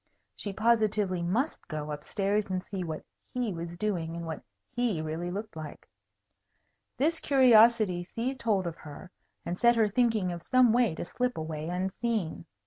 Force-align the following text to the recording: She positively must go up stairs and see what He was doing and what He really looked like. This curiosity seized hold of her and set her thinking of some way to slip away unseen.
She 0.35 0.51
positively 0.51 1.21
must 1.21 1.67
go 1.67 1.91
up 1.91 2.03
stairs 2.03 2.49
and 2.49 2.65
see 2.65 2.83
what 2.83 3.03
He 3.35 3.53
was 3.53 3.77
doing 3.77 4.15
and 4.15 4.25
what 4.25 4.41
He 4.71 4.99
really 4.99 5.29
looked 5.29 5.55
like. 5.55 5.87
This 6.97 7.19
curiosity 7.19 8.03
seized 8.03 8.41
hold 8.41 8.65
of 8.65 8.77
her 8.77 9.11
and 9.45 9.61
set 9.61 9.75
her 9.75 9.87
thinking 9.89 10.31
of 10.31 10.41
some 10.41 10.73
way 10.73 10.95
to 10.95 11.05
slip 11.05 11.37
away 11.37 11.69
unseen. 11.69 12.47